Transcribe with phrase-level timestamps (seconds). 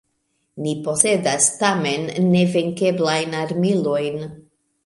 [0.63, 4.21] Ni posedas, tamen, nevenkeblajn armilojn.